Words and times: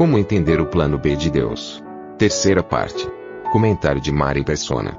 Como 0.00 0.16
entender 0.16 0.62
o 0.62 0.64
plano 0.64 0.96
B 0.96 1.14
de 1.14 1.30
Deus? 1.30 1.84
Terceira 2.16 2.62
parte. 2.62 3.06
Comentário 3.52 4.00
de 4.00 4.10
Mari 4.10 4.42
Persona. 4.42 4.96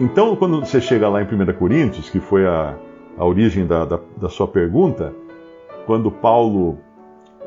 Então, 0.00 0.36
quando 0.36 0.60
você 0.60 0.80
chega 0.80 1.08
lá 1.08 1.20
em 1.20 1.24
1 1.24 1.52
Coríntios, 1.54 2.08
que 2.08 2.20
foi 2.20 2.46
a, 2.46 2.76
a 3.18 3.24
origem 3.24 3.66
da, 3.66 3.84
da, 3.84 3.98
da 4.16 4.28
sua 4.28 4.46
pergunta, 4.46 5.12
quando 5.86 6.08
Paulo 6.08 6.78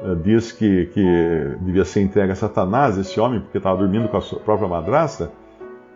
uh, 0.03 0.17
diz 0.21 0.51
que, 0.51 0.87
que 0.87 1.01
devia 1.61 1.85
ser 1.85 2.01
entregue 2.01 2.33
a 2.33 2.35
Satanás, 2.35 2.97
esse 2.97 3.17
homem, 3.21 3.39
porque 3.39 3.59
estava 3.59 3.77
dormindo 3.77 4.09
com 4.09 4.17
a 4.17 4.21
sua 4.21 4.41
própria 4.41 4.67
madrasta, 4.67 5.31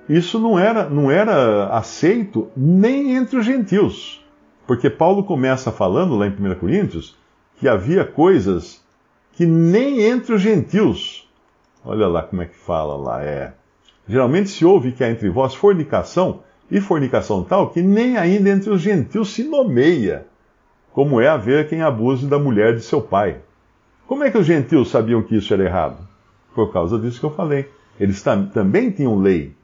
isso 0.08 0.40
não 0.40 0.58
era, 0.58 0.90
não 0.90 1.12
era 1.12 1.68
aceito 1.76 2.48
nem 2.56 3.18
entre 3.18 3.38
os 3.38 3.46
gentios. 3.46 4.26
Porque 4.66 4.90
Paulo 4.90 5.26
começa 5.26 5.74
falando 5.74 6.16
lá 6.16 6.26
em 6.26 6.30
1 6.30 6.56
Coríntios 6.56 7.18
que 7.60 7.68
havia 7.68 8.06
coisas 8.06 8.82
que 9.34 9.46
nem 9.46 10.02
entre 10.02 10.34
os 10.34 10.42
gentios. 10.42 11.30
Olha 11.84 12.08
lá 12.08 12.24
como 12.24 12.42
é 12.42 12.46
que 12.46 12.56
fala 12.56 12.96
lá. 12.96 13.24
É. 13.24 13.54
Geralmente 14.08 14.50
se 14.50 14.66
ouve 14.66 14.92
que 14.92 15.04
há 15.04 15.10
entre 15.10 15.30
vós 15.30 15.54
fornicação, 15.56 16.42
e 16.70 16.80
fornicação 16.80 17.44
tal 17.44 17.70
que 17.70 17.82
nem 17.82 18.18
ainda 18.18 18.50
entre 18.50 18.70
os 18.70 18.82
gentios 18.82 19.34
se 19.34 19.44
nomeia, 19.44 20.26
como 20.94 21.20
é 21.20 21.28
haver 21.28 21.68
quem 21.68 21.82
abuse 21.82 22.26
da 22.28 22.40
mulher 22.40 22.76
de 22.76 22.82
seu 22.82 23.02
pai. 23.02 23.42
Como 24.08 24.24
é 24.24 24.32
que 24.32 24.38
os 24.38 24.46
gentios 24.46 24.90
sabiam 24.90 25.22
que 25.22 25.36
isso 25.36 25.54
era 25.54 25.64
errado? 25.64 26.08
Por 26.54 26.72
causa 26.72 27.00
disso 27.00 27.20
que 27.20 27.26
eu 27.26 27.32
falei. 27.32 27.70
Eles 28.00 28.22
tam 28.22 28.48
também 28.48 28.92
tinham 28.92 29.20
lei 29.20 29.56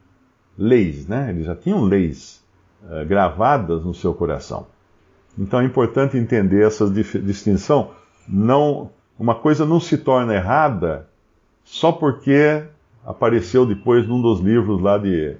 leis, 0.58 1.06
né? 1.06 1.30
Eles 1.30 1.46
já 1.46 1.54
tinham 1.54 1.84
leis 1.84 2.42
uh, 2.82 3.06
gravadas 3.06 3.84
no 3.84 3.94
seu 3.94 4.12
coração. 4.12 4.66
Então 5.38 5.60
é 5.60 5.64
importante 5.64 6.18
entender 6.18 6.66
essa 6.66 6.90
distinção. 6.90 7.92
Não, 8.26 8.90
uma 9.18 9.34
coisa 9.34 9.64
não 9.64 9.80
se 9.80 9.98
torna 9.98 10.34
errada 10.34 11.08
só 11.64 11.92
porque 11.92 12.62
apareceu 13.04 13.66
depois 13.66 14.06
num 14.06 14.20
dos 14.20 14.40
livros 14.40 14.80
lá 14.80 14.96
de, 14.98 15.36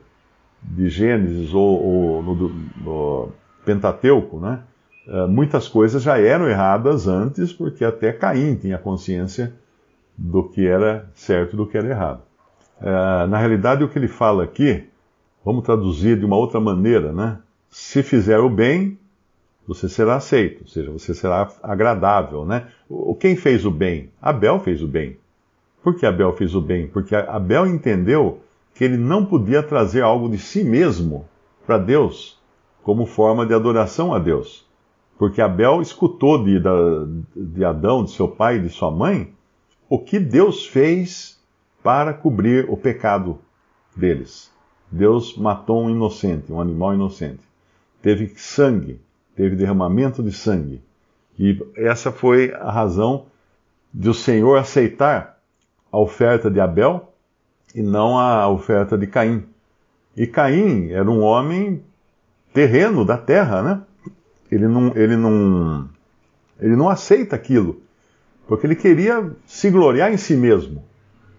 de 0.62 0.88
Gênesis 0.88 1.54
ou, 1.54 1.84
ou 1.84 2.22
no, 2.22 2.48
no, 2.76 3.28
Pentateuco, 3.64 4.38
né? 4.40 4.60
Uh, 5.06 5.26
muitas 5.26 5.68
coisas 5.68 6.02
já 6.02 6.18
eram 6.18 6.48
erradas 6.48 7.08
antes, 7.08 7.52
porque 7.52 7.84
até 7.84 8.12
Caim 8.12 8.56
tinha 8.56 8.76
consciência 8.76 9.54
do 10.16 10.42
que 10.42 10.66
era 10.66 11.08
certo 11.14 11.54
e 11.54 11.56
do 11.56 11.66
que 11.66 11.78
era 11.78 11.88
errado. 11.88 12.20
Uh, 12.80 13.26
na 13.26 13.38
realidade, 13.38 13.82
o 13.82 13.88
que 13.88 13.98
ele 13.98 14.08
fala 14.08 14.44
aqui 14.44 14.86
Vamos 15.48 15.64
traduzir 15.64 16.18
de 16.18 16.26
uma 16.26 16.36
outra 16.36 16.60
maneira, 16.60 17.10
né? 17.10 17.38
Se 17.70 18.02
fizer 18.02 18.38
o 18.38 18.50
bem, 18.50 18.98
você 19.66 19.88
será 19.88 20.16
aceito, 20.16 20.60
ou 20.60 20.68
seja, 20.68 20.90
você 20.90 21.14
será 21.14 21.50
agradável, 21.62 22.44
né? 22.44 22.68
Quem 23.20 23.36
fez 23.36 23.64
o 23.64 23.70
bem? 23.70 24.10
Abel 24.20 24.60
fez 24.60 24.82
o 24.82 24.86
bem. 24.86 25.18
Por 25.82 25.96
que 25.96 26.06
Abel 26.06 26.32
fez 26.32 26.54
o 26.54 26.60
bem? 26.60 26.86
Porque 26.86 27.14
Abel 27.14 27.66
entendeu 27.66 28.40
que 28.74 28.84
ele 28.84 28.96
não 28.96 29.24
podia 29.24 29.62
trazer 29.62 30.02
algo 30.02 30.28
de 30.28 30.38
si 30.38 30.64
mesmo 30.64 31.26
para 31.66 31.78
Deus 31.78 32.38
como 32.82 33.06
forma 33.06 33.44
de 33.44 33.52
adoração 33.52 34.14
a 34.14 34.18
Deus. 34.18 34.66
Porque 35.18 35.42
Abel 35.42 35.82
escutou 35.82 36.42
de, 36.42 36.60
de 37.36 37.64
Adão, 37.64 38.04
de 38.04 38.12
seu 38.12 38.28
pai 38.28 38.56
e 38.56 38.62
de 38.62 38.68
sua 38.70 38.90
mãe, 38.90 39.34
o 39.88 39.98
que 39.98 40.18
Deus 40.18 40.64
fez 40.66 41.38
para 41.82 42.14
cobrir 42.14 42.66
o 42.70 42.76
pecado 42.76 43.38
deles. 43.96 44.50
Deus 44.90 45.36
matou 45.36 45.82
um 45.82 45.90
inocente, 45.90 46.52
um 46.52 46.60
animal 46.60 46.94
inocente. 46.94 47.42
Teve 48.00 48.32
sangue, 48.36 49.00
teve 49.34 49.56
derramamento 49.56 50.22
de 50.22 50.32
sangue. 50.32 50.80
E 51.38 51.58
essa 51.76 52.10
foi 52.10 52.52
a 52.52 52.70
razão 52.70 53.26
de 53.92 54.08
o 54.08 54.14
Senhor 54.14 54.56
aceitar 54.58 55.38
a 55.90 55.98
oferta 55.98 56.50
de 56.50 56.60
Abel 56.60 57.12
e 57.74 57.82
não 57.82 58.18
a 58.18 58.48
oferta 58.48 58.98
de 58.98 59.06
Caim. 59.06 59.44
E 60.16 60.26
Caim 60.26 60.90
era 60.90 61.08
um 61.08 61.20
homem 61.20 61.82
terreno 62.52 63.04
da 63.04 63.16
terra, 63.16 63.62
né? 63.62 63.82
Ele 64.50 64.66
não, 64.66 64.92
ele 64.96 65.16
não, 65.16 65.88
ele 66.58 66.74
não 66.74 66.88
aceita 66.88 67.36
aquilo, 67.36 67.80
porque 68.46 68.66
ele 68.66 68.74
queria 68.74 69.30
se 69.46 69.70
gloriar 69.70 70.12
em 70.12 70.16
si 70.16 70.34
mesmo 70.34 70.82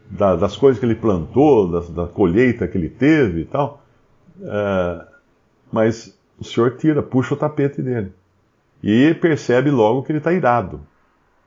da, 0.10 0.36
das 0.36 0.56
coisas 0.58 0.80
que 0.80 0.86
ele 0.86 0.96
plantou, 0.96 1.82
da, 1.82 2.08
colheita 2.08 2.68
que 2.68 2.78
ele 2.78 2.90
teve 2.90 3.42
e 3.42 3.46
tal. 3.46 3.84
É, 4.42 5.06
mas 5.72 6.18
o 6.40 6.44
Senhor 6.44 6.78
tira, 6.78 7.04
puxa 7.04 7.34
o 7.34 7.38
tapete 7.38 7.82
dele. 7.82 8.12
E 8.84 9.14
percebe 9.16 9.70
logo 9.70 10.04
que 10.04 10.12
ele 10.12 10.20
está 10.20 10.32
irado. 10.32 10.82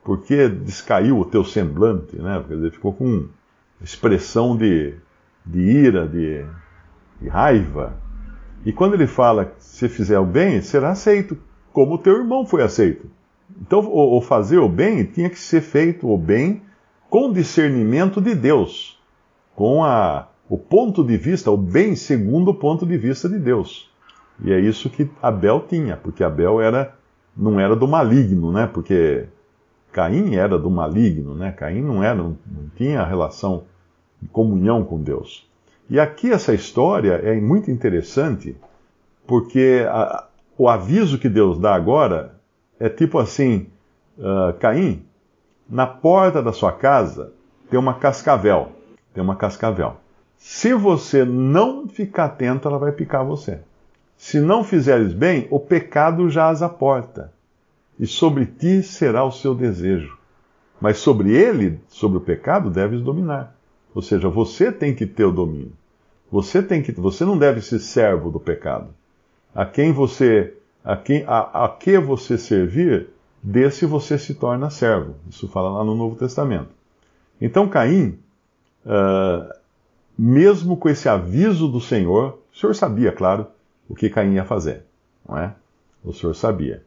Porque 0.04 0.48
descaiu 0.48 1.18
o 1.18 1.24
teu 1.24 1.44
semblante, 1.44 2.16
né? 2.16 2.38
Porque 2.38 2.54
ele 2.54 2.70
ficou 2.70 2.92
com 2.92 3.28
expressão 3.80 4.56
de, 4.56 4.94
de 5.44 5.60
ira, 5.60 6.06
de, 6.06 6.44
de 7.20 7.28
raiva. 7.28 7.96
E 8.64 8.72
quando 8.72 8.94
ele 8.94 9.06
fala 9.06 9.52
se 9.58 9.88
fizer 9.88 10.18
o 10.18 10.26
bem, 10.26 10.60
será 10.60 10.90
aceito, 10.90 11.36
como 11.72 11.94
o 11.94 11.98
teu 11.98 12.16
irmão 12.16 12.44
foi 12.44 12.62
aceito. 12.62 13.08
Então, 13.60 13.80
o, 13.80 14.18
o 14.18 14.20
fazer 14.20 14.58
o 14.58 14.68
bem 14.68 15.04
tinha 15.04 15.28
que 15.28 15.38
ser 15.38 15.60
feito 15.60 16.08
o 16.08 16.16
bem 16.16 16.62
com 17.08 17.32
discernimento 17.32 18.20
de 18.20 18.34
Deus, 18.34 18.98
com 19.54 19.84
a, 19.84 20.28
o 20.48 20.56
ponto 20.56 21.04
de 21.04 21.16
vista, 21.16 21.50
o 21.50 21.56
bem 21.56 21.94
segundo 21.94 22.52
o 22.52 22.54
ponto 22.54 22.86
de 22.86 22.96
vista 22.96 23.28
de 23.28 23.38
Deus. 23.38 23.90
E 24.42 24.52
é 24.52 24.58
isso 24.58 24.88
que 24.88 25.10
Abel 25.20 25.64
tinha, 25.68 25.96
porque 25.96 26.24
Abel 26.24 26.60
era 26.60 26.96
não 27.36 27.58
era 27.58 27.74
do 27.74 27.88
maligno, 27.88 28.52
né? 28.52 28.66
Porque 28.66 29.26
Caim 29.92 30.34
era 30.34 30.58
do 30.58 30.70
maligno, 30.70 31.34
né? 31.34 31.52
Caim 31.52 31.82
não 31.82 32.02
era, 32.02 32.14
não, 32.14 32.36
tinha 32.76 33.04
relação 33.04 33.64
de 34.20 34.28
comunhão 34.28 34.84
com 34.84 35.02
Deus. 35.02 35.48
E 35.88 36.00
aqui 36.00 36.32
essa 36.32 36.54
história 36.54 37.12
é 37.14 37.38
muito 37.40 37.70
interessante, 37.70 38.56
porque 39.26 39.84
a, 39.88 40.26
o 40.56 40.68
aviso 40.68 41.18
que 41.18 41.28
Deus 41.28 41.58
dá 41.58 41.74
agora 41.74 42.34
é 42.78 42.88
tipo 42.88 43.18
assim: 43.18 43.66
uh, 44.18 44.52
Caim, 44.58 45.04
na 45.68 45.86
porta 45.86 46.42
da 46.42 46.52
sua 46.52 46.72
casa 46.72 47.32
tem 47.70 47.78
uma 47.78 47.94
cascavel. 47.94 48.72
Tem 49.14 49.22
uma 49.22 49.36
cascavel. 49.36 49.96
Se 50.36 50.74
você 50.74 51.24
não 51.24 51.86
ficar 51.86 52.24
atento, 52.26 52.66
ela 52.66 52.78
vai 52.78 52.92
picar 52.92 53.24
você. 53.24 53.60
Se 54.16 54.40
não 54.40 54.62
fizeres 54.62 55.12
bem, 55.12 55.46
o 55.50 55.58
pecado 55.58 56.28
jaz 56.30 56.62
à 56.62 56.68
porta, 56.68 57.32
e 57.98 58.06
sobre 58.06 58.46
ti 58.46 58.82
será 58.82 59.24
o 59.24 59.32
seu 59.32 59.54
desejo. 59.54 60.16
Mas 60.80 60.98
sobre 60.98 61.32
ele, 61.32 61.80
sobre 61.88 62.18
o 62.18 62.20
pecado, 62.20 62.70
deves 62.70 63.00
dominar. 63.00 63.54
Ou 63.94 64.02
seja, 64.02 64.28
você 64.28 64.72
tem 64.72 64.94
que 64.94 65.06
ter 65.06 65.24
o 65.24 65.32
domínio. 65.32 65.72
Você 66.30 66.62
tem 66.62 66.82
que, 66.82 66.92
você 66.92 67.24
não 67.24 67.36
deve 67.36 67.60
ser 67.60 67.78
servo 67.78 68.30
do 68.30 68.40
pecado. 68.40 68.88
A 69.54 69.66
quem 69.66 69.92
você, 69.92 70.54
a 70.82 70.96
quem, 70.96 71.24
a, 71.26 71.64
a 71.64 71.68
que 71.68 71.98
você 71.98 72.38
servir, 72.38 73.10
desse 73.42 73.84
você 73.84 74.18
se 74.18 74.34
torna 74.34 74.70
servo. 74.70 75.14
Isso 75.28 75.46
fala 75.46 75.70
lá 75.70 75.84
no 75.84 75.94
Novo 75.94 76.16
Testamento. 76.16 76.70
Então 77.40 77.68
Caim, 77.68 78.18
uh, 78.86 79.52
mesmo 80.16 80.76
com 80.76 80.88
esse 80.88 81.08
aviso 81.08 81.68
do 81.68 81.80
Senhor, 81.80 82.38
o 82.52 82.56
Senhor 82.56 82.74
sabia, 82.74 83.12
claro, 83.12 83.46
o 83.88 83.94
que 83.94 84.10
Caim 84.10 84.34
ia 84.34 84.44
fazer, 84.44 84.84
não 85.28 85.38
é? 85.38 85.54
O 86.04 86.12
Senhor 86.12 86.34
sabia. 86.34 86.82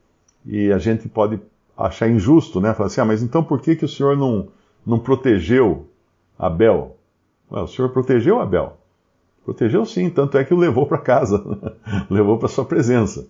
E 0.46 0.72
a 0.72 0.78
gente 0.78 1.08
pode 1.08 1.40
achar 1.78 2.10
injusto, 2.10 2.60
né? 2.62 2.74
Falar 2.74 2.88
assim, 2.88 3.02
ah, 3.02 3.06
mas 3.06 3.24
então 3.24 3.44
por 3.44 3.62
que, 3.62 3.76
que 3.76 3.86
o 3.86 3.90
Senhor 3.90 4.18
não, 4.18 4.48
não 4.86 5.00
protegeu 5.00 5.88
Abel? 6.38 6.98
Ué, 7.52 7.62
o 7.62 7.68
Senhor 7.68 7.90
protegeu 7.90 8.40
Abel. 8.40 8.78
Protegeu 9.44 9.86
sim, 9.86 10.10
tanto 10.10 10.38
é 10.38 10.44
que 10.44 10.54
o 10.54 10.58
levou 10.58 10.86
para 10.86 10.98
casa, 10.98 11.44
levou 12.10 12.38
para 12.38 12.48
sua 12.48 12.66
presença. 12.66 13.28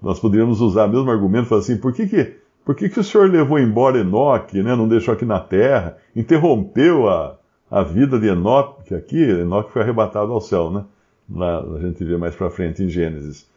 Nós 0.00 0.18
poderíamos 0.18 0.60
usar 0.60 0.86
o 0.86 0.88
mesmo 0.88 1.10
argumento, 1.10 1.48
falar 1.48 1.60
assim, 1.60 1.76
por 1.76 1.92
que, 1.92 2.06
que 2.06 2.40
por 2.64 2.74
que, 2.74 2.88
que 2.88 3.00
o 3.00 3.04
Senhor 3.04 3.28
levou 3.28 3.58
embora 3.58 3.98
Enoque, 3.98 4.62
né? 4.62 4.76
não 4.76 4.86
deixou 4.86 5.14
aqui 5.14 5.24
na 5.24 5.40
terra, 5.40 5.96
interrompeu 6.14 7.08
a, 7.08 7.36
a 7.70 7.82
vida 7.82 8.18
de 8.18 8.28
Enoque 8.28 8.94
aqui? 8.94 9.20
Enoque 9.20 9.72
foi 9.72 9.82
arrebatado 9.82 10.32
ao 10.32 10.40
céu, 10.40 10.70
né? 10.70 10.84
Lá, 11.32 11.60
a 11.60 11.78
gente 11.80 12.04
vê 12.04 12.16
mais 12.16 12.34
para 12.34 12.50
frente 12.50 12.82
em 12.82 12.88
Gênesis. 12.88 13.48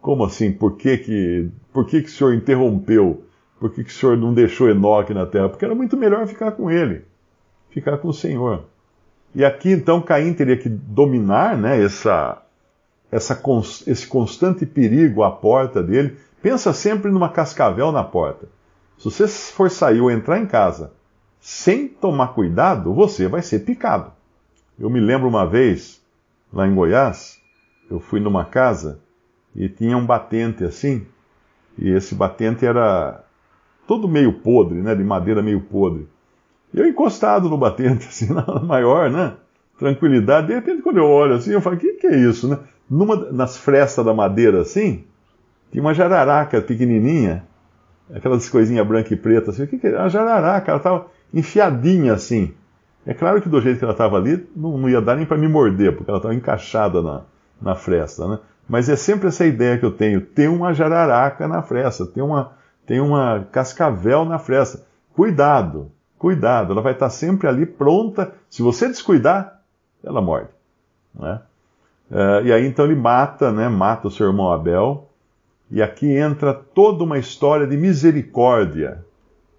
Como 0.00 0.24
assim? 0.24 0.52
Por 0.52 0.76
que 0.76 0.98
que, 0.98 1.48
por 1.72 1.86
que 1.86 2.02
que 2.02 2.08
o 2.08 2.12
Senhor 2.12 2.34
interrompeu? 2.34 3.24
por 3.64 3.70
que, 3.70 3.82
que 3.82 3.90
o 3.90 3.94
Senhor 3.94 4.14
não 4.14 4.34
deixou 4.34 4.68
Enoque 4.68 5.14
na 5.14 5.24
terra? 5.24 5.48
Porque 5.48 5.64
era 5.64 5.74
muito 5.74 5.96
melhor 5.96 6.26
ficar 6.26 6.52
com 6.52 6.70
ele, 6.70 7.02
ficar 7.70 7.96
com 7.96 8.08
o 8.08 8.12
Senhor. 8.12 8.64
E 9.34 9.42
aqui 9.42 9.72
então 9.72 10.02
Caim 10.02 10.34
teria 10.34 10.56
que 10.58 10.68
dominar 10.68 11.56
né, 11.56 11.82
essa, 11.82 12.42
essa, 13.10 13.40
esse 13.86 14.06
constante 14.06 14.66
perigo 14.66 15.22
à 15.22 15.30
porta 15.30 15.82
dele. 15.82 16.14
Pensa 16.42 16.74
sempre 16.74 17.10
numa 17.10 17.30
cascavel 17.30 17.90
na 17.90 18.04
porta. 18.04 18.46
Se 18.98 19.04
você 19.06 19.26
for 19.26 19.70
sair 19.70 20.02
ou 20.02 20.10
entrar 20.10 20.38
em 20.38 20.46
casa 20.46 20.92
sem 21.40 21.88
tomar 21.88 22.34
cuidado, 22.34 22.92
você 22.92 23.28
vai 23.28 23.40
ser 23.40 23.60
picado. 23.60 24.12
Eu 24.78 24.90
me 24.90 25.00
lembro 25.00 25.26
uma 25.26 25.46
vez, 25.46 26.02
lá 26.54 26.66
em 26.66 26.74
Goiás, 26.74 27.40
eu 27.90 27.98
fui 27.98 28.20
numa 28.20 28.44
casa 28.44 29.00
e 29.54 29.68
tinha 29.68 29.96
um 29.96 30.06
batente 30.06 30.64
assim, 30.64 31.04
e 31.76 31.90
esse 31.90 32.14
batente 32.14 32.64
era 32.64 33.24
todo 33.86 34.08
meio 34.08 34.32
podre, 34.34 34.80
né, 34.80 34.94
de 34.94 35.02
madeira 35.02 35.42
meio 35.42 35.60
podre. 35.60 36.08
Eu 36.72 36.86
encostado 36.86 37.48
no 37.48 37.58
batente, 37.58 38.06
assim, 38.08 38.32
na 38.32 38.44
maior, 38.60 39.10
né, 39.10 39.34
tranquilidade. 39.78 40.46
De 40.46 40.54
repente, 40.54 40.82
quando 40.82 40.98
eu 40.98 41.06
olho 41.06 41.34
assim, 41.34 41.50
eu 41.50 41.60
falo, 41.60 41.76
o 41.76 41.78
que, 41.78 41.94
que 41.94 42.06
é 42.06 42.16
isso, 42.16 42.48
né? 42.48 42.58
Numa, 42.88 43.16
nas 43.32 43.56
frestas 43.56 44.04
da 44.04 44.14
madeira, 44.14 44.60
assim, 44.60 45.04
tinha 45.72 45.82
uma 45.82 45.94
jararaca 45.94 46.60
pequenininha, 46.60 47.44
aquelas 48.12 48.48
coisinhas 48.48 48.86
branca 48.86 49.12
e 49.12 49.16
preta, 49.16 49.50
assim, 49.50 49.64
o 49.64 49.66
que, 49.66 49.78
que 49.78 49.86
é? 49.88 49.96
A 49.96 50.08
jararaca, 50.08 50.70
ela 50.70 50.78
estava 50.78 51.06
enfiadinha, 51.32 52.12
assim. 52.12 52.54
É 53.06 53.12
claro 53.12 53.40
que 53.40 53.48
do 53.48 53.60
jeito 53.60 53.78
que 53.78 53.84
ela 53.84 53.92
estava 53.92 54.16
ali, 54.16 54.46
não, 54.56 54.78
não, 54.78 54.88
ia 54.88 55.00
dar 55.00 55.16
nem 55.16 55.26
para 55.26 55.36
me 55.36 55.46
morder, 55.48 55.94
porque 55.94 56.10
ela 56.10 56.18
estava 56.18 56.34
encaixada 56.34 57.02
na, 57.02 57.22
na 57.60 57.74
fresta, 57.74 58.26
né? 58.26 58.38
Mas 58.66 58.88
é 58.88 58.96
sempre 58.96 59.28
essa 59.28 59.44
ideia 59.44 59.76
que 59.76 59.84
eu 59.84 59.90
tenho, 59.90 60.22
tem 60.22 60.48
uma 60.48 60.72
jararaca 60.72 61.46
na 61.46 61.62
fresta, 61.62 62.06
tem 62.06 62.22
uma 62.22 62.52
tem 62.86 63.00
uma 63.00 63.46
cascavel 63.50 64.24
na 64.24 64.38
fresta. 64.38 64.82
Cuidado, 65.14 65.90
cuidado, 66.18 66.72
ela 66.72 66.82
vai 66.82 66.92
estar 66.92 67.10
sempre 67.10 67.48
ali 67.48 67.64
pronta. 67.64 68.32
Se 68.48 68.62
você 68.62 68.88
descuidar, 68.88 69.60
ela 70.02 70.20
morde. 70.20 70.48
Né? 71.14 71.40
É, 72.10 72.42
e 72.44 72.52
aí 72.52 72.66
então 72.66 72.84
ele 72.84 72.94
mata, 72.94 73.50
né, 73.50 73.68
mata 73.68 74.08
o 74.08 74.10
seu 74.10 74.26
irmão 74.26 74.52
Abel. 74.52 75.08
E 75.70 75.82
aqui 75.82 76.14
entra 76.14 76.52
toda 76.52 77.02
uma 77.02 77.18
história 77.18 77.66
de 77.66 77.76
misericórdia, 77.76 79.04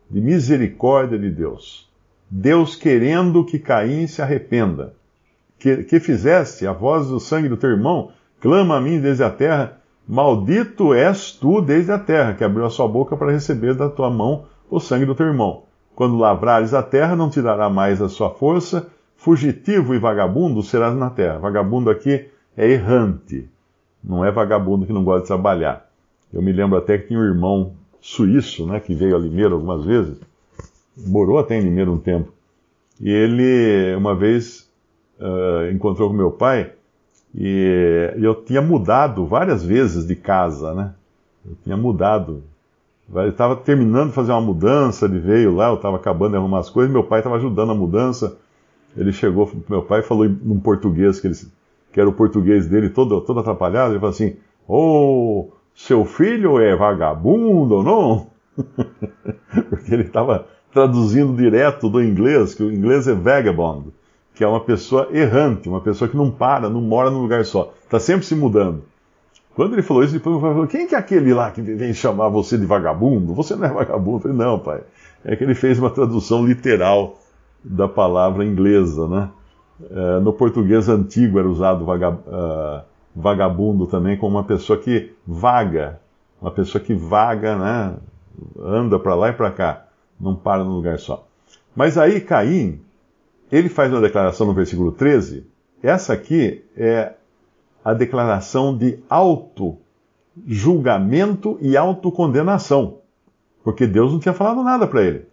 de 0.09 0.21
misericórdia 0.21 1.17
de 1.17 1.29
Deus. 1.29 1.89
Deus 2.29 2.75
querendo 2.75 3.45
que 3.45 3.59
Caim 3.59 4.07
se 4.07 4.21
arrependa. 4.21 4.93
Que, 5.59 5.83
que 5.83 5.99
fizeste, 5.99 6.67
a 6.67 6.73
voz 6.73 7.07
do 7.07 7.19
sangue 7.19 7.49
do 7.49 7.57
teu 7.57 7.69
irmão, 7.69 8.11
clama 8.39 8.77
a 8.77 8.81
mim 8.81 8.99
desde 8.99 9.23
a 9.23 9.29
terra, 9.29 9.77
Maldito 10.07 10.93
és 10.93 11.31
tu 11.31 11.61
desde 11.61 11.91
a 11.91 11.97
terra, 11.97 12.33
que 12.33 12.43
abriu 12.43 12.65
a 12.65 12.69
sua 12.69 12.87
boca 12.87 13.17
para 13.17 13.31
receber 13.31 13.73
da 13.73 13.89
tua 13.89 14.09
mão 14.09 14.45
o 14.69 14.79
sangue 14.79 15.05
do 15.05 15.15
teu 15.15 15.25
irmão. 15.25 15.63
Quando 15.95 16.17
lavrares 16.17 16.73
a 16.73 16.83
terra, 16.83 17.15
não 17.15 17.29
te 17.29 17.41
dará 17.41 17.69
mais 17.69 18.01
a 18.01 18.09
sua 18.09 18.29
força, 18.29 18.87
fugitivo 19.15 19.95
e 19.95 19.99
vagabundo 19.99 20.61
serás 20.61 20.95
na 20.95 21.09
terra. 21.09 21.39
Vagabundo 21.39 21.89
aqui 21.89 22.27
é 22.55 22.69
errante, 22.69 23.49
não 24.03 24.23
é 24.23 24.31
vagabundo 24.31 24.85
que 24.85 24.93
não 24.93 25.03
gosta 25.03 25.21
de 25.21 25.27
trabalhar. 25.27 25.89
Eu 26.31 26.41
me 26.41 26.51
lembro 26.51 26.77
até 26.77 26.97
que 26.97 27.07
tinha 27.07 27.19
um 27.19 27.23
irmão 27.23 27.73
suíço, 27.99 28.67
né, 28.67 28.79
que 28.79 28.93
veio 28.93 29.15
a 29.15 29.19
Limeira 29.19 29.53
algumas 29.53 29.83
vezes, 29.83 30.19
morou 30.97 31.39
até 31.39 31.57
em 31.57 31.61
Limeira 31.61 31.91
um 31.91 31.97
tempo, 31.97 32.31
e 32.99 33.09
ele, 33.09 33.95
uma 33.95 34.15
vez, 34.15 34.69
uh, 35.19 35.71
encontrou 35.71 36.09
com 36.09 36.15
meu 36.15 36.31
pai 36.31 36.71
e 37.37 38.13
eu 38.15 38.33
tinha 38.33 38.61
mudado 38.61 39.25
várias 39.25 39.63
vezes 39.63 40.07
de 40.07 40.15
casa, 40.15 40.73
né? 40.73 40.93
Eu 41.45 41.55
tinha 41.63 41.75
mudado. 41.75 42.43
Eu 43.13 43.29
estava 43.29 43.57
terminando 43.57 44.09
de 44.09 44.15
fazer 44.15 44.31
uma 44.31 44.41
mudança, 44.41 45.05
ele 45.05 45.19
veio 45.19 45.53
lá, 45.53 45.67
eu 45.67 45.75
estava 45.75 45.97
acabando 45.97 46.31
de 46.31 46.37
arrumar 46.37 46.59
as 46.59 46.69
coisas, 46.69 46.91
meu 46.91 47.03
pai 47.03 47.19
estava 47.19 47.35
ajudando 47.35 47.71
a 47.71 47.75
mudança. 47.75 48.37
Ele 48.95 49.11
chegou 49.11 49.45
pro 49.45 49.61
meu 49.69 49.83
pai 49.83 49.99
e 49.99 50.03
falou 50.03 50.27
num 50.27 50.59
português, 50.59 51.19
que, 51.19 51.27
ele, 51.27 51.35
que 51.91 51.99
era 51.99 52.09
o 52.09 52.13
português 52.13 52.67
dele 52.67 52.89
todo, 52.89 53.19
todo 53.19 53.41
atrapalhado, 53.41 53.91
ele 53.91 53.99
falou 53.99 54.13
assim, 54.13 54.37
ô, 54.65 55.41
oh, 55.41 55.49
seu 55.75 56.05
filho 56.05 56.57
é 56.57 56.73
vagabundo 56.73 57.75
ou 57.75 57.83
não? 57.83 58.27
Porque 59.69 59.93
ele 59.93 60.03
estava 60.03 60.47
traduzindo 60.75 61.35
direto 61.35 61.89
do 61.89 62.03
inglês, 62.03 62.53
que 62.53 62.61
o 62.61 62.71
inglês 62.71 63.07
é 63.07 63.13
vagabond 63.15 63.91
que 64.35 64.43
é 64.43 64.47
uma 64.47 64.59
pessoa 64.59 65.07
errante, 65.11 65.69
uma 65.69 65.79
pessoa 65.79 66.09
que 66.09 66.17
não 66.17 66.29
para, 66.29 66.69
não 66.69 66.81
mora 66.81 67.09
num 67.09 67.21
lugar 67.21 67.45
só, 67.45 67.73
está 67.83 67.99
sempre 67.99 68.25
se 68.25 68.35
mudando. 68.35 68.83
Quando 69.55 69.73
ele 69.73 69.81
falou 69.81 70.03
isso, 70.03 70.13
depois 70.13 70.41
falei, 70.41 70.67
quem 70.67 70.85
que 70.85 70.93
é 70.93 70.97
aquele 70.97 71.33
lá 71.33 71.49
que 71.49 71.61
vem 71.61 71.93
chamar 71.93 72.27
você 72.27 72.57
de 72.57 72.65
vagabundo? 72.65 73.33
Você 73.33 73.55
não 73.55 73.65
é 73.65 73.69
vagabundo? 73.69 74.17
Eu 74.17 74.19
falei, 74.19 74.37
não, 74.37 74.59
pai. 74.59 74.81
É 75.23 75.35
que 75.35 75.43
ele 75.45 75.55
fez 75.55 75.79
uma 75.79 75.89
tradução 75.89 76.45
literal 76.45 77.17
da 77.63 77.87
palavra 77.87 78.43
inglesa, 78.43 79.07
né? 79.07 79.29
É, 79.89 80.19
no 80.19 80.33
português 80.33 80.89
antigo 80.89 81.39
era 81.39 81.47
usado 81.47 81.85
uh, 81.85 82.81
vagabundo 83.15 83.87
também 83.87 84.17
como 84.17 84.35
uma 84.35 84.43
pessoa 84.43 84.77
que 84.77 85.13
vaga, 85.25 85.99
uma 86.41 86.51
pessoa 86.51 86.83
que 86.83 86.93
vaga, 86.93 87.57
né? 87.57 87.93
Anda 88.59 88.99
para 88.99 89.15
lá 89.15 89.29
e 89.29 89.33
para 89.33 89.51
cá, 89.51 89.84
não 90.19 90.35
para 90.35 90.63
num 90.63 90.75
lugar 90.75 90.99
só. 90.99 91.27
Mas 91.75 91.97
aí 91.97 92.21
Caim, 92.21 92.79
ele 93.51 93.67
faz 93.69 93.91
uma 93.91 94.01
declaração 94.01 94.45
no 94.47 94.53
versículo 94.53 94.91
13. 94.91 95.47
Essa 95.83 96.13
aqui 96.13 96.63
é 96.75 97.13
a 97.83 97.93
declaração 97.93 98.75
de 98.75 98.97
auto-julgamento 99.09 101.59
e 101.61 101.77
autocondenação. 101.77 102.97
Porque 103.63 103.85
Deus 103.85 104.11
não 104.11 104.19
tinha 104.19 104.33
falado 104.33 104.63
nada 104.63 104.87
para 104.87 105.03
ele. 105.03 105.27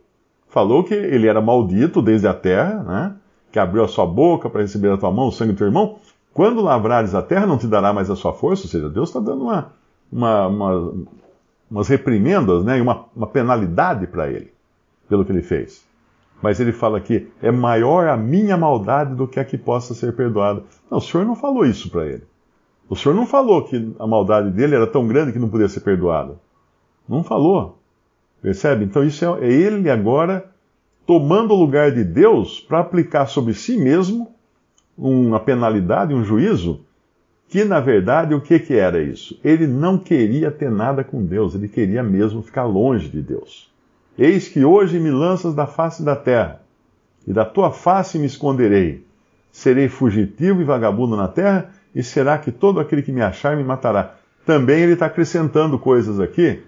Falou 0.49 0.85
que 0.85 0.93
ele 0.95 1.27
era 1.27 1.41
maldito 1.41 2.03
desde 2.03 2.27
a 2.27 2.35
terra, 2.35 2.83
né? 2.83 3.17
que 3.51 3.59
abriu 3.59 3.83
a 3.85 3.89
sua 3.89 4.05
boca 4.07 4.51
para 4.51 4.63
receber 4.63 4.91
a 4.91 4.97
tua 4.97 5.11
mão 5.11 5.29
o 5.29 5.33
sangue 5.33 5.53
do 5.53 5.59
teu 5.59 5.67
irmão. 5.67 5.99
Quando 6.33 6.63
lavrares 6.63 7.15
a 7.15 7.23
terra, 7.23 7.47
não 7.47 7.59
te 7.59 7.67
dará 7.67 7.93
mais 7.93 8.11
a 8.11 8.17
sua 8.17 8.33
força. 8.33 8.65
Ou 8.65 8.69
seja, 8.69 8.89
Deus 8.89 9.11
está 9.11 9.21
dando 9.21 9.45
uma, 9.45 9.73
uma, 10.11 10.47
uma, 10.47 10.95
umas 11.71 11.89
reprimendas 11.89 12.65
né? 12.65 12.79
e 12.79 12.81
uma, 12.81 13.05
uma 13.15 13.27
penalidade 13.27 14.07
para 14.07 14.31
ele, 14.31 14.51
pelo 15.13 15.27
que 15.27 15.33
ele 15.33 15.43
fez. 15.43 15.85
Mas 16.41 16.59
ele 16.59 16.73
fala 16.73 16.99
que 16.99 17.29
é 17.43 17.53
maior 17.53 18.09
a 18.09 18.17
minha 18.17 18.57
maldade 18.57 19.15
do 19.15 19.29
que 19.29 19.39
a 19.39 19.45
que 19.45 19.59
possa 19.59 19.93
ser 19.93 20.15
perdoada. 20.15 20.63
Não, 20.91 20.97
o 20.97 21.01
Senhor 21.03 21.27
não 21.27 21.37
falou 21.37 21.67
isso 21.67 21.91
para 21.91 22.07
ele. 22.07 22.23
O 22.89 22.97
Senhor 22.97 23.15
não 23.15 23.27
falou 23.27 23.63
que 23.63 23.95
a 23.99 24.07
maldade 24.07 24.51
dele 24.51 24.75
era 24.75 24.87
tão 24.87 25.07
grande 25.07 25.33
que 25.33 25.39
não 25.39 25.51
podia 25.51 25.69
ser 25.69 25.81
perdoada. 25.81 26.41
Não 27.07 27.23
falou. 27.23 27.79
Percebe? 28.41 28.87
Então 28.87 29.05
isso 29.05 29.23
é, 29.23 29.47
é 29.47 29.53
ele 29.53 29.91
agora 29.91 30.51
tomando 31.07 31.53
o 31.53 31.61
lugar 31.61 31.93
de 31.93 32.03
Deus 32.03 32.59
para 32.59 32.79
aplicar 32.81 33.27
sobre 33.27 33.53
si 33.53 33.77
mesmo 33.77 34.35
uma 34.97 35.41
penalidade, 35.41 36.15
um 36.15 36.25
juízo, 36.25 36.81
que 37.49 37.65
na 37.65 37.81
verdade 37.81 38.35
o 38.35 38.41
que, 38.41 38.59
que 38.59 38.75
era 38.75 39.03
isso? 39.03 39.39
Ele 39.45 39.67
não 39.67 39.99
queria 39.99 40.51
ter 40.51 40.71
nada 40.71 41.05
com 41.05 41.23
Deus, 41.23 41.55
ele 41.55 41.69
queria 41.69 42.03
mesmo 42.03 42.43
ficar 42.43 42.65
longe 42.65 43.11
de 43.11 43.21
Deus. 43.21 43.72
Eis 44.19 44.49
que 44.49 44.65
hoje 44.65 45.01
me 45.01 45.11
lanças 45.11 45.55
da 45.55 45.67
face 45.67 46.03
da 46.03 46.15
terra, 46.15 46.61
e 47.27 47.33
da 47.33 47.45
tua 47.45 47.71
face 47.71 48.19
me 48.19 48.27
esconderei. 48.27 49.07
Serei 49.51 49.89
fugitivo 49.89 50.61
e 50.61 50.65
vagabundo 50.65 51.17
na 51.17 51.29
terra, 51.29 51.71
e 51.95 52.03
será 52.03 52.39
que 52.39 52.51
todo 52.51 52.81
aquele 52.81 53.03
que 53.03 53.13
me 53.13 53.23
achar 53.23 53.57
me 53.57 53.65
matará? 53.65 54.17
Também 54.45 54.83
ele 54.83 54.95
está 54.95 55.07
acrescentando 55.07 55.79
coisas 55.79 56.19
aqui 56.19 56.63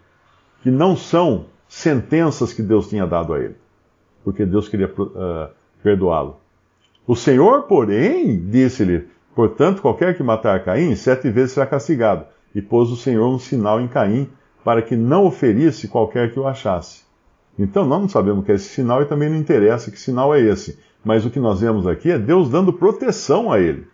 que 0.63 0.71
não 0.71 0.97
são 0.97 1.47
sentenças 1.69 2.53
que 2.53 2.63
Deus 2.63 2.89
tinha 2.89 3.07
dado 3.07 3.35
a 3.35 3.39
ele, 3.39 3.57
porque 4.23 4.47
Deus 4.47 4.69
queria 4.69 4.87
uh, 4.87 5.49
perdoá-lo. 5.83 6.41
O 7.07 7.15
Senhor, 7.15 7.65
porém, 7.65 8.49
disse-lhe: 8.49 9.09
Portanto, 9.35 9.83
qualquer 9.83 10.17
que 10.17 10.23
matar 10.23 10.65
Caim, 10.65 10.95
sete 10.97 11.29
vezes 11.29 11.53
será 11.53 11.67
castigado. 11.67 12.25
E 12.55 12.63
pôs 12.63 12.91
o 12.91 12.97
Senhor 12.97 13.29
um 13.29 13.39
sinal 13.39 13.81
em 13.81 13.89
Caim, 13.89 14.31
para 14.65 14.81
que 14.81 14.97
não 14.97 15.27
o 15.27 15.31
ferisse 15.31 15.89
qualquer 15.89 16.33
que 16.33 16.39
o 16.39 16.47
achasse. 16.47 17.04
Então 17.59 17.85
nós 17.85 18.01
não 18.01 18.09
sabemos 18.09 18.41
o 18.41 18.43
que 18.43 18.53
é 18.53 18.55
esse 18.57 18.69
sinal 18.69 19.03
e 19.03 19.07
também 19.07 19.29
não 19.29 19.37
interessa 19.37 19.91
que 19.91 19.99
sinal 19.99 20.35
é 20.35 20.41
esse. 20.41 20.79
Mas 21.05 21.25
o 21.25 21.31
que 21.31 21.39
nós 21.39 21.61
vemos 21.61 21.87
aqui 21.87 22.11
é 22.11 22.19
Deus 22.19 22.49
dando 22.49 22.73
proteção 22.73 23.53
a 23.53 23.61
ele. 23.61 23.87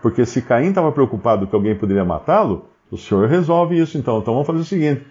Porque 0.00 0.24
se 0.24 0.42
Caim 0.42 0.68
estava 0.68 0.92
preocupado 0.92 1.46
que 1.46 1.54
alguém 1.54 1.74
poderia 1.74 2.04
matá-lo, 2.04 2.66
o 2.90 2.96
Senhor 2.96 3.28
resolve 3.28 3.78
isso 3.78 3.98
então. 3.98 4.18
Então 4.18 4.34
vamos 4.34 4.46
fazer 4.46 4.60
o 4.60 4.64
seguinte: 4.64 5.06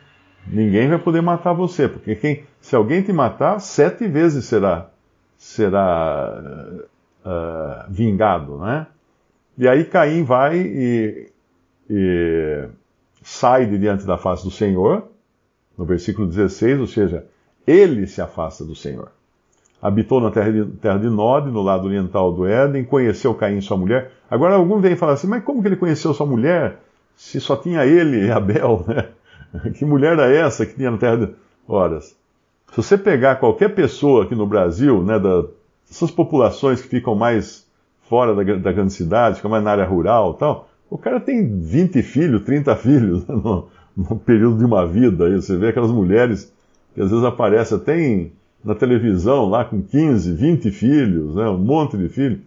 ninguém 0.48 0.88
vai 0.88 1.00
poder 1.00 1.22
matar 1.22 1.54
você, 1.54 1.88
porque 1.88 2.16
quem, 2.16 2.44
se 2.62 2.76
alguém 2.76 3.02
te 3.02 3.12
matar, 3.12 3.60
sete 3.60 4.08
vezes 4.08 4.46
será, 4.46 4.90
será 5.38 6.32
uh, 7.26 7.92
vingado, 7.92 8.58
né? 8.58 8.88
E 9.58 9.68
aí 9.68 9.84
Caim 9.84 10.24
vai 10.24 10.58
e, 10.60 11.30
e 11.90 12.68
sai 13.22 13.66
de 13.66 13.78
diante 13.78 14.06
da 14.06 14.18
face 14.18 14.44
do 14.44 14.52
Senhor, 14.52 15.08
no 15.78 15.86
versículo 15.86 16.28
16, 16.28 16.80
ou 16.80 16.88
seja, 16.88 17.26
ele 17.66 18.08
se 18.08 18.22
afasta 18.22 18.64
do 18.64 18.76
Senhor. 18.76 19.10
Habitou 19.82 20.22
na 20.22 20.32
terra 20.32 20.52
de, 20.52 20.66
terra 20.78 20.98
de 20.98 21.10
Nod, 21.10 21.52
no 21.52 21.62
lado 21.62 21.88
oriental 21.88 22.32
do 22.32 22.46
Éden, 22.46 22.86
conheceu 22.86 23.34
Caim 23.34 23.60
sua 23.60 23.76
mulher. 23.76 24.12
Agora 24.30 24.56
algum 24.56 24.80
vem 24.80 24.96
falar 24.96 25.14
assim, 25.14 25.28
mas 25.28 25.44
como 25.44 25.62
que 25.62 25.68
ele 25.68 25.76
conheceu 25.76 26.14
sua 26.14 26.26
mulher 26.26 26.80
se 27.16 27.40
só 27.40 27.56
tinha 27.56 27.86
ele 27.86 28.26
e 28.26 28.32
Abel, 28.32 28.86
né? 28.88 29.10
Que 29.78 29.86
mulher 29.86 30.14
era 30.14 30.32
essa 30.34 30.66
que 30.66 30.74
tinha 30.74 30.90
na 30.90 30.98
terra 30.98 31.18
de 31.18 31.30
horas? 31.68 32.16
Se 32.72 32.78
você 32.78 32.98
pegar 32.98 33.36
qualquer 33.36 33.76
pessoa 33.76 34.24
aqui 34.24 34.34
no 34.34 34.48
Brasil, 34.48 35.04
né, 35.04 35.20
da, 35.20 35.44
essas 35.90 36.10
populações 36.10 36.82
que 36.82 36.88
ficam 36.88 37.14
mais 37.14 37.68
fora 38.10 38.34
da, 38.34 38.42
da 38.56 38.72
grande 38.72 38.94
cidade, 38.94 39.36
ficam 39.36 39.52
mais 39.52 39.64
na 39.64 39.72
área 39.72 39.86
rural 39.86 40.34
tal, 40.36 40.70
o 40.90 40.98
cara 40.98 41.20
tem 41.20 41.60
20 41.60 42.02
filhos, 42.02 42.44
30 42.44 42.76
filhos 42.78 43.28
no, 43.28 43.68
no 43.98 44.16
período 44.18 44.60
de 44.60 44.66
uma 44.66 44.88
vida. 44.88 45.26
Aí 45.26 45.36
você 45.36 45.58
vê 45.58 45.70
aquelas 45.70 45.92
mulheres 45.92 46.53
que 46.94 47.02
às 47.02 47.10
vezes 47.10 47.26
aparecem 47.26 47.78
até 47.78 48.00
em, 48.00 48.32
na 48.64 48.76
televisão 48.76 49.50
lá 49.50 49.66
com 49.66 49.82
15, 49.82 50.34
20 50.34 50.72
filhos, 50.72 51.36
né, 51.36 51.48
um 51.50 51.58
monte 51.58 51.98
de 51.98 52.10
filhos. 52.10 52.40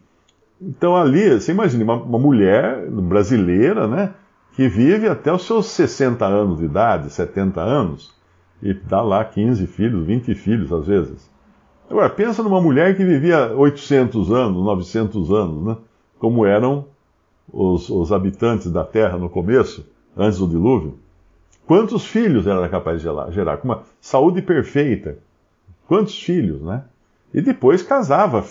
Então 0.61 0.97
ali, 0.97 1.31
você 1.31 1.53
imagina, 1.53 1.85
uma, 1.85 2.03
uma 2.03 2.19
mulher 2.19 2.91
brasileira, 2.91 3.87
né, 3.87 4.15
que 4.55 4.69
vive 4.69 5.09
até 5.09 5.33
os 5.33 5.47
seus 5.47 5.67
60 5.67 6.25
anos 6.25 6.59
de 6.59 6.65
idade, 6.65 7.11
70 7.11 7.61
anos, 7.61 8.15
e 8.63 8.73
dá 8.73 9.03
lá 9.03 9.25
15 9.25 9.67
filhos, 9.67 10.07
20 10.07 10.35
filhos 10.35 10.73
às 10.73 10.87
vezes. 10.87 11.31
Agora, 11.89 12.11
pensa 12.11 12.43
numa 12.43 12.61
mulher 12.61 12.97
que 12.97 13.05
vivia 13.05 13.53
800 13.55 14.33
anos, 14.33 14.65
900 14.65 15.31
anos, 15.31 15.65
né? 15.65 15.77
Como 16.19 16.45
eram 16.45 16.87
os, 17.53 17.89
os 17.91 18.13
habitantes 18.13 18.71
da 18.71 18.83
Terra 18.83 19.17
no 19.19 19.29
começo, 19.29 19.87
antes 20.17 20.39
do 20.39 20.49
dilúvio. 20.49 20.99
Quantos 21.67 22.07
filhos 22.07 22.47
ela 22.47 22.61
era 22.61 22.69
capaz 22.69 23.03
de 23.03 23.09
gerar? 23.35 23.57
Com 23.57 23.69
uma 23.69 23.83
saúde 24.01 24.41
perfeita. 24.41 25.19
Quantos 25.89 26.21
filhos, 26.23 26.63
né? 26.63 26.85
E 27.35 27.41
depois 27.41 27.83
casava, 27.83 28.45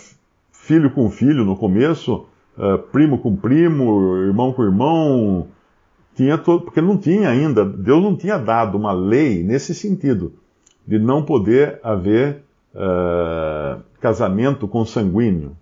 filho 0.51 0.91
com 0.91 1.10
filho 1.10 1.45
no 1.45 1.55
começo, 1.55 2.25
uh, 2.57 2.77
primo 2.91 3.17
com 3.17 3.36
primo, 3.36 4.17
irmão 4.17 4.51
com 4.51 4.63
irmão, 4.63 5.48
tinha 6.15 6.38
todo, 6.38 6.63
porque 6.63 6.81
não 6.81 6.98
tinha 6.98 7.29
ainda, 7.29 7.65
Deus 7.65 8.01
não 8.01 8.15
tinha 8.15 8.38
dado 8.38 8.77
uma 8.77 8.91
lei 8.91 9.43
nesse 9.43 9.74
sentido, 9.74 10.34
de 10.86 11.00
não 11.00 11.24
poder 11.24 11.79
haver 11.84 12.43
uh, 12.74 13.81
casamento 14.00 14.67
consanguíneo. 14.67 15.55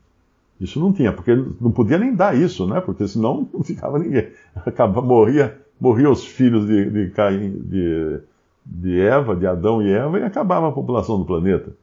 Isso 0.60 0.80
não 0.80 0.94
tinha, 0.94 1.12
porque 1.12 1.36
não 1.60 1.72
podia 1.72 1.98
nem 1.98 2.14
dar 2.16 2.36
isso, 2.36 2.68
né? 2.68 2.80
Porque 2.82 3.08
senão 3.08 3.48
não 3.54 3.64
ficava 3.64 4.00
ninguém. 4.00 4.30
Acaba, 4.66 5.02
morria, 5.02 5.60
morria 5.84 6.10
os 6.10 6.26
filhos 6.26 6.66
de, 6.66 6.90
de, 6.90 7.10
Caim, 7.10 7.62
de, 7.66 8.20
de 8.66 9.02
Eva, 9.02 9.36
de 9.36 9.46
Adão 9.46 9.82
e 9.82 9.92
Eva, 9.92 10.18
e 10.18 10.24
acabava 10.24 10.70
a 10.70 10.72
população 10.72 11.20
do 11.20 11.26
planeta. 11.26 11.76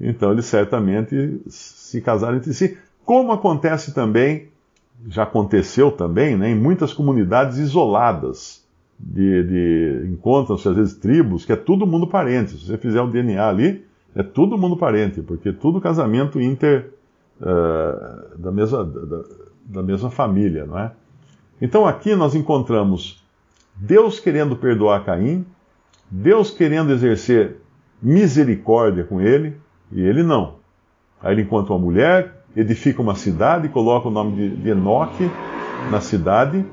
Então 0.00 0.30
eles 0.30 0.44
certamente 0.44 1.42
se 1.48 2.00
casaram 2.00 2.36
entre 2.36 2.54
si, 2.54 2.78
como 3.04 3.32
acontece 3.32 3.92
também 3.92 4.46
já 5.08 5.24
aconteceu 5.24 5.90
também 5.90 6.36
né, 6.36 6.50
em 6.50 6.54
muitas 6.54 6.92
comunidades 6.92 7.58
isoladas. 7.58 8.64
De, 9.00 9.44
de 9.44 10.10
encontram-se 10.12 10.68
às 10.68 10.74
vezes 10.74 10.94
tribos 10.94 11.44
que 11.44 11.52
é 11.52 11.56
todo 11.56 11.86
mundo 11.86 12.06
parente. 12.06 12.52
Se 12.52 12.66
você 12.66 12.78
fizer 12.78 13.00
um 13.00 13.10
DNA 13.10 13.48
ali, 13.48 13.84
é 14.14 14.24
todo 14.24 14.58
mundo 14.58 14.76
parente, 14.76 15.22
porque 15.22 15.52
tudo 15.52 15.80
casamento 15.80 16.40
inter 16.40 16.90
uh, 17.40 18.36
da, 18.36 18.50
mesma, 18.50 18.84
da, 18.84 19.24
da 19.64 19.82
mesma 19.84 20.10
família, 20.10 20.66
não 20.66 20.76
é? 20.76 20.90
Então 21.60 21.86
aqui 21.86 22.16
nós 22.16 22.34
encontramos 22.34 23.17
Deus 23.80 24.18
querendo 24.18 24.56
perdoar 24.56 25.04
Caim, 25.04 25.46
Deus 26.10 26.50
querendo 26.50 26.92
exercer 26.92 27.56
misericórdia 28.02 29.04
com 29.04 29.20
ele, 29.20 29.56
e 29.92 30.00
ele 30.00 30.22
não. 30.22 30.56
Aí 31.20 31.32
ele 31.32 31.42
encontra 31.42 31.72
uma 31.72 31.78
mulher 31.78 32.38
edifica 32.60 33.00
uma 33.00 33.14
cidade, 33.14 33.68
coloca 33.68 34.08
o 34.08 34.10
nome 34.10 34.50
de 34.50 34.70
Enoque 34.70 35.30
na 35.90 36.00
cidade. 36.00 36.64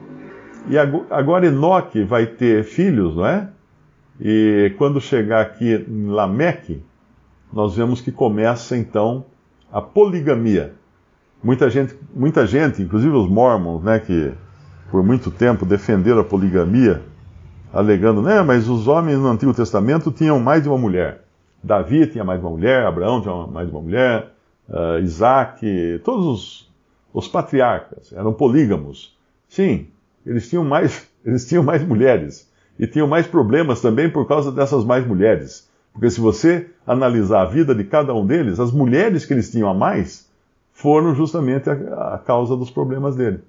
E 0.67 0.77
agora 0.77 1.45
Enoque 1.45 2.03
vai 2.03 2.25
ter 2.25 2.63
filhos, 2.63 3.15
não 3.15 3.25
é? 3.25 3.50
E 4.19 4.74
quando 4.77 5.00
chegar 5.00 5.41
aqui 5.41 5.85
em 5.88 6.07
Lameque, 6.07 6.81
nós 7.53 7.75
vemos 7.75 8.01
que 8.01 8.12
começa 8.12 8.75
então 8.75 9.25
a 9.71 9.81
poligamia. 9.81 10.74
Muita 11.43 11.69
gente, 11.69 11.95
muita 12.13 12.47
gente, 12.47 12.81
inclusive 12.81 13.15
os 13.15 13.29
mormons, 13.29 13.83
né, 13.83 14.00
que 14.00 14.33
por 14.89 15.04
muito 15.04 15.32
tempo 15.32 15.65
defenderam 15.65 16.22
a 16.22 16.24
poligamia, 16.24 17.01
alegando, 17.74 18.22
né, 18.22 18.42
mas 18.42 18.70
os 18.70 18.88
homens 18.88 19.20
no 19.20 19.27
Antigo 19.27 19.54
Testamento 19.54 20.12
tinham 20.12 20.39
mais 20.39 20.63
de 20.63 20.70
uma 20.70 20.77
mulher. 20.77 21.24
Davi 21.62 22.08
tinha 22.08 22.24
mais 22.24 22.39
de 22.39 22.46
uma 22.46 22.51
mulher, 22.51 22.86
Abraão 22.86 23.22
tinha 23.22 23.48
mais 23.48 23.68
de 23.68 23.74
uma 23.74 23.82
mulher, 23.82 24.32
uh, 24.70 25.00
Isaac, 25.01 26.00
todos 26.04 26.25
os, 26.25 26.74
os 27.13 27.27
patriarcas 27.27 28.13
eram 28.13 28.32
polígamos. 28.32 29.18
Sim, 29.50 29.88
eles 30.25 30.50
tinham 30.50 30.63
mais, 30.63 31.08
eles 31.25 31.48
tinham 31.48 31.63
mais 31.63 31.86
mulheres 31.86 32.50
e 32.77 32.86
tinham 32.86 33.08
mais 33.08 33.25
problemas 33.25 33.82
também 33.82 34.10
por 34.10 34.27
causa 34.27 34.51
dessas 34.51 34.86
mais 34.86 35.06
mulheres. 35.06 35.68
Porque 35.92 36.10
se 36.10 36.20
você 36.20 36.70
analisar 36.86 37.42
a 37.42 37.46
vida 37.46 37.74
de 37.74 37.84
cada 37.84 38.13
um 38.13 38.25
deles, 38.25 38.60
as 38.60 38.72
mulheres 38.72 39.25
que 39.25 39.34
eles 39.34 39.50
tinham 39.50 39.70
a 39.70 39.74
mais 39.74 40.30
foram 40.74 41.15
justamente 41.15 41.70
a, 41.70 42.15
a 42.15 42.18
causa 42.18 42.56
dos 42.56 42.70
problemas 42.70 43.15
dele. 43.15 43.39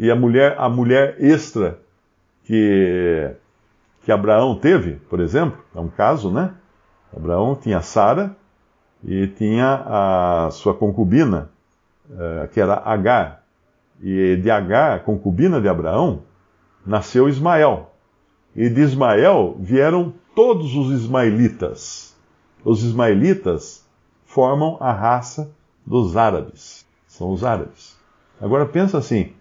E 0.00 0.10
a 0.10 0.16
mulher, 0.16 0.54
a 0.56 0.66
mulher 0.66 1.16
extra 1.18 1.78
que, 2.44 3.34
que 4.02 4.10
Abraão 4.10 4.58
teve, 4.58 4.94
por 5.10 5.20
exemplo, 5.20 5.62
é 5.74 5.78
um 5.78 5.88
caso, 5.88 6.30
né? 6.30 6.54
Abraão 7.14 7.54
tinha 7.54 7.82
Sara, 7.82 8.34
e 9.04 9.26
tinha 9.26 9.84
a 9.84 10.50
sua 10.52 10.72
concubina, 10.72 11.50
uh, 12.08 12.48
que 12.48 12.58
era 12.58 12.80
Agar. 12.82 13.44
E 14.00 14.36
de 14.36 14.50
Agar, 14.50 15.04
concubina 15.04 15.60
de 15.60 15.68
Abraão, 15.68 16.22
nasceu 16.86 17.28
Ismael. 17.28 17.90
E 18.56 18.70
de 18.70 18.80
Ismael 18.80 19.54
vieram 19.60 20.14
todos 20.34 20.74
os 20.76 20.90
ismaelitas. 20.92 22.16
Os 22.64 22.82
ismaelitas 22.82 23.86
formam 24.24 24.78
a 24.80 24.92
raça 24.92 25.50
dos 25.84 26.16
árabes. 26.16 26.86
São 27.06 27.30
os 27.32 27.44
árabes. 27.44 27.98
Agora 28.40 28.64
pensa 28.64 28.96
assim: 28.96 29.34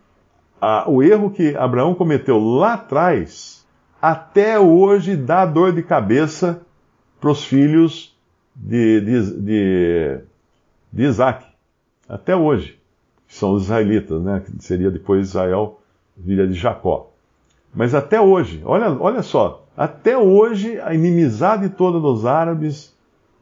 a, 0.62 0.90
o 0.90 1.02
erro 1.02 1.30
que 1.30 1.56
Abraão 1.56 1.94
cometeu 1.94 2.40
lá 2.40 2.74
atrás, 2.74 3.66
até 4.02 4.60
hoje 4.60 5.16
dá 5.16 5.46
dor 5.46 5.74
de 5.74 5.84
cabeça 5.84 6.62
para 7.20 7.30
os 7.30 7.44
filhos 7.44 8.16
de, 8.56 9.02
de, 9.02 9.42
de, 9.42 10.20
de 10.92 11.04
Isaac, 11.04 11.46
até 12.08 12.36
hoje, 12.36 12.80
que 13.28 13.36
são 13.36 13.54
os 13.54 13.64
israelitas, 13.64 14.22
né? 14.22 14.42
que 14.46 14.64
seria 14.64 14.90
depois 14.90 15.30
Israel, 15.30 15.80
filha 16.24 16.48
de 16.48 16.54
Jacó. 16.54 17.12
Mas 17.74 17.94
até 17.94 18.20
hoje, 18.20 18.62
olha, 18.66 18.92
olha 19.00 19.22
só, 19.22 19.66
até 19.78 20.18
hoje 20.18 20.80
a 20.82 20.94
inimizade 20.94 21.70
toda 21.70 22.00
dos 22.00 22.26
árabes 22.26 22.96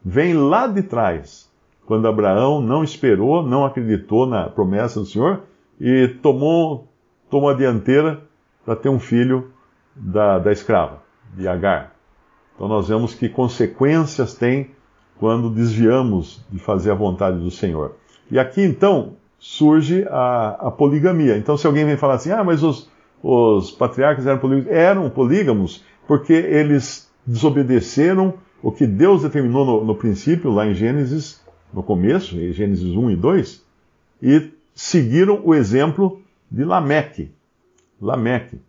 vem 0.04 0.34
lá 0.34 0.68
de 0.68 0.84
trás, 0.84 1.50
quando 1.86 2.08
Abraão 2.08 2.62
não 2.62 2.84
esperou, 2.84 3.42
não 3.42 3.66
acreditou 3.66 4.26
na 4.26 4.50
promessa 4.50 5.00
do 5.00 5.06
Senhor 5.06 5.44
e 5.80 6.08
tomou, 6.22 6.88
tomou 7.30 7.50
a 7.50 7.54
dianteira 7.54 8.22
para 8.66 8.76
ter 8.76 8.90
um 8.90 9.00
filho 9.00 9.52
da, 9.96 10.40
da 10.40 10.52
escrava, 10.52 11.02
de 11.34 11.48
Agar. 11.48 11.94
Então 12.56 12.68
nós 12.68 12.88
vemos 12.88 13.14
que 13.14 13.30
consequências 13.30 14.34
tem 14.34 14.72
quando 15.20 15.50
desviamos 15.50 16.44
de 16.52 16.60
fazer 16.60 16.92
a 16.92 16.96
vontade 16.96 17.40
do 17.40 17.52
Senhor. 17.52 17.96
E 18.30 18.38
aqui 18.38 18.62
então 18.62 19.14
surge 19.40 20.06
a, 20.10 20.68
a 20.68 20.72
poligamia. 20.72 21.38
Então, 21.38 21.58
se 21.58 21.68
alguém 21.68 21.86
vem 21.86 21.98
falar 21.98 22.16
assim, 22.16 22.32
ah, 22.32 22.44
mas 22.44 22.64
os, 22.64 22.90
os 23.22 23.72
patriarcas 23.72 24.26
eram 24.26 24.40
polígamos, 24.40 24.72
eram 24.72 25.10
polígamos 25.10 25.84
porque 26.08 26.34
eles 26.34 27.10
desobedeceram 27.26 28.34
o 28.62 28.72
que 28.72 28.88
Deus 28.88 29.22
determinou 29.22 29.66
no, 29.66 29.86
no 29.86 29.96
princípio, 29.96 30.52
lá 30.52 30.66
em 30.66 30.74
Gênesis, 30.74 31.42
no 31.74 31.84
começo, 31.84 32.38
em 32.38 32.52
Gênesis 32.52 32.96
1 32.96 33.12
e 33.12 33.16
2, 33.16 33.64
e 34.22 34.52
seguiram 34.74 35.42
o 35.44 35.54
exemplo 35.54 36.22
de 36.50 36.64
Lameque. 36.64 37.32
Lameque. 38.02 38.60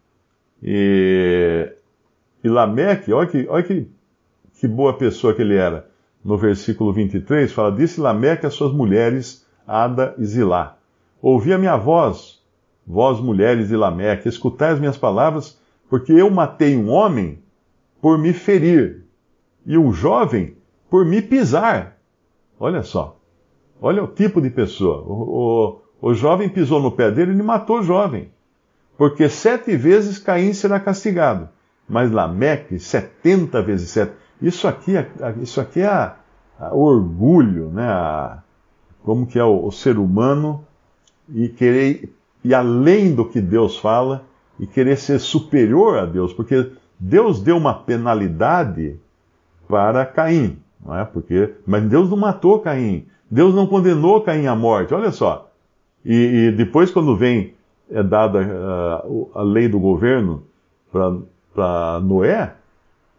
E, 0.63 1.73
e 2.43 2.49
Lameque, 2.49 3.13
olha 3.13 3.29
que, 3.29 3.47
olha 3.49 3.63
que, 3.63 3.87
que 4.59 4.67
boa 4.67 4.97
pessoa 4.97 5.35
que 5.35 5.43
ele 5.43 5.57
era 5.57 5.89
no 6.25 6.37
versículo 6.37 6.93
23, 6.93 7.51
fala: 7.53 7.73
Disse 7.73 8.01
Lameque 8.01 8.47
às 8.47 8.55
suas 8.55 8.73
mulheres, 8.73 9.47
Ada 9.67 10.15
e 10.19 10.25
Zilá: 10.25 10.77
Ouvi 11.23 11.53
a 11.53 11.59
minha 11.59 11.77
voz, 11.77 12.43
vós 12.87 13.21
mulheres 13.21 13.69
de 13.69 13.77
Lameque, 13.77 14.29
escutai 14.29 14.73
as 14.73 14.81
minhas 14.81 14.97
palavras, 14.97 15.59
porque 15.89 16.13
eu 16.13 16.31
matei 16.31 16.77
um 16.77 16.91
homem 16.91 17.39
por 18.01 18.19
me 18.19 18.33
ferir, 18.33 19.05
e 19.65 19.77
um 19.77 19.93
jovem 19.93 20.57
por 20.91 21.05
me 21.05 21.21
pisar. 21.23 21.99
Olha 22.59 22.83
só. 22.83 23.17
Olha 23.81 24.03
o 24.03 24.09
tipo 24.09 24.41
de 24.41 24.51
pessoa. 24.51 25.05
O, 25.07 25.81
o, 26.01 26.09
o 26.09 26.15
jovem 26.15 26.49
pisou 26.49 26.81
no 26.81 26.93
pé 26.93 27.11
dele 27.11 27.33
e 27.33 27.43
matou 27.43 27.81
o 27.81 27.83
jovem. 27.83 28.31
Porque 28.97 29.29
sete 29.29 29.77
vezes 29.77 30.19
Caim 30.19 30.53
será 30.53 30.81
castigado, 30.81 31.49
mas 31.89 32.11
Lameque 32.11 32.79
setenta 32.79 33.63
vezes 33.63 33.91
sete. 33.91 34.13
Isso 34.43 34.67
aqui, 34.67 34.97
é, 34.97 35.09
isso 35.41 35.61
aqui 35.61 35.81
é 35.81 35.87
a 35.87 36.17
orgulho, 36.73 37.71
né? 37.71 37.87
A, 37.87 38.43
como 39.05 39.27
que 39.27 39.39
é 39.39 39.45
o, 39.45 39.67
o, 39.67 39.73
ser 39.73 39.99
humano 39.99 40.65
e 41.33 41.49
querer 41.49 42.13
ir 42.45 42.55
além 42.55 43.15
do 43.15 43.25
que 43.25 43.41
Deus 43.41 43.79
fala 43.79 44.25
e 44.59 44.67
querer 44.67 44.97
ser 44.97 45.19
superior 45.19 45.99
a 45.99 46.05
Deus, 46.05 46.33
porque 46.33 46.73
Deus 46.99 47.41
deu 47.41 47.57
uma 47.57 47.75
penalidade 47.75 48.99
para 49.69 50.05
Caim. 50.05 50.59
não 50.85 50.99
é? 50.99 51.05
Porque, 51.05 51.55
mas 51.67 51.85
Deus 51.85 52.11
não 52.11 52.17
matou 52.17 52.59
Caim. 52.59 53.07
Deus 53.31 53.55
não 53.55 53.67
condenou 53.67 54.23
Caim 54.23 54.47
à 54.47 54.57
morte. 54.57 54.95
Olha 54.95 55.13
só. 55.13 55.48
E, 56.05 56.15
e 56.15 56.53
depois, 56.53 56.91
quando 56.91 57.17
vem 57.17 57.55
é 57.91 58.03
dada 58.03 58.41
uh, 58.41 59.31
a 59.35 59.43
lei 59.43 59.69
do 59.69 59.81
governo 59.81 60.45
para 60.93 62.01
Noé, 62.01 62.55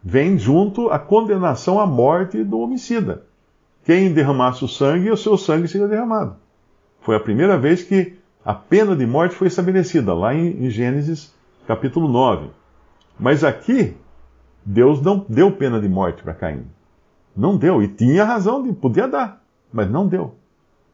vem 0.03 0.37
junto 0.37 0.89
a 0.89 0.99
condenação 0.99 1.79
à 1.79 1.85
morte 1.85 2.43
do 2.43 2.59
homicida. 2.59 3.23
Quem 3.83 4.13
derramasse 4.13 4.63
o 4.63 4.67
sangue, 4.67 5.11
o 5.11 5.17
seu 5.17 5.37
sangue 5.37 5.67
seria 5.67 5.87
derramado. 5.87 6.35
Foi 7.01 7.15
a 7.15 7.19
primeira 7.19 7.57
vez 7.57 7.83
que 7.83 8.17
a 8.45 8.53
pena 8.53 8.95
de 8.95 9.05
morte 9.05 9.35
foi 9.35 9.47
estabelecida, 9.47 10.13
lá 10.13 10.33
em, 10.33 10.65
em 10.65 10.69
Gênesis 10.69 11.33
capítulo 11.67 12.07
9. 12.07 12.49
Mas 13.19 13.43
aqui, 13.43 13.95
Deus 14.63 15.01
não 15.01 15.25
deu 15.27 15.51
pena 15.51 15.79
de 15.79 15.89
morte 15.89 16.23
para 16.23 16.33
Caim. 16.33 16.65
Não 17.35 17.57
deu, 17.57 17.81
e 17.81 17.87
tinha 17.87 18.23
razão 18.23 18.63
de, 18.63 18.73
podia 18.73 19.07
dar, 19.07 19.41
mas 19.71 19.89
não 19.89 20.07
deu. 20.07 20.35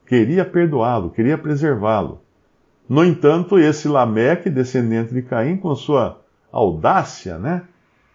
Queria 0.06 0.46
perdoá-lo, 0.46 1.10
queria 1.10 1.38
preservá-lo. 1.38 2.22
No 2.88 3.04
entanto, 3.04 3.58
esse 3.58 3.88
Lameque, 3.88 4.50
descendente 4.50 5.14
de 5.14 5.22
Caim, 5.24 5.58
com 5.58 5.74
sua 5.76 6.22
audácia, 6.52 7.38
né, 7.38 7.64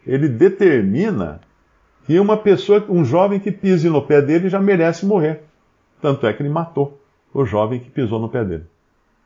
ele 0.07 0.29
determina 0.29 1.41
que 2.07 2.19
uma 2.19 2.37
pessoa, 2.37 2.85
um 2.89 3.05
jovem 3.05 3.41
que 3.41 3.51
pise 3.51 3.89
no 3.89 4.03
pé 4.03 4.23
dele 4.23 4.49
já 4.49 4.61
merece 4.61 5.05
morrer. 5.05 5.43
Tanto 6.01 6.27
é 6.27 6.33
que 6.33 6.43
ele 6.43 6.49
matou 6.49 7.01
o 7.35 7.45
jovem 7.45 7.81
que 7.81 7.91
pisou 7.91 8.19
no 8.19 8.29
pé 8.29 8.45
dele. 8.45 8.65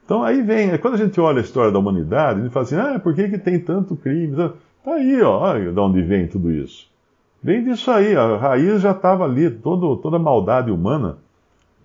Então 0.04 0.23
aí 0.23 0.42
vem, 0.42 0.76
quando 0.78 0.94
a 0.94 0.99
gente 0.99 1.18
olha 1.21 1.38
a 1.38 1.42
história 1.42 1.73
da 1.73 1.78
humanidade, 1.78 2.42
gente 2.42 2.52
fala 2.52 2.64
assim, 2.64 2.76
ah, 2.76 2.99
por 2.99 3.14
que, 3.14 3.28
que 3.28 3.38
tem 3.38 3.59
tanto 3.59 3.97
crime? 3.97 4.33
Está 4.33 4.94
aí, 4.94 5.23
ó, 5.23 5.54
de 5.54 5.80
onde 5.80 6.02
vem 6.02 6.26
tudo 6.26 6.50
isso. 6.50 6.90
Vem 7.42 7.64
disso 7.64 7.90
aí, 7.90 8.16
a 8.16 8.37
raiz 8.37 8.83
já 8.83 8.90
estava 8.90 9.25
ali, 9.25 9.50
todo, 9.50 9.97
toda 9.97 10.16
a 10.16 10.21
maldade 10.21 10.71
humana 10.71 11.18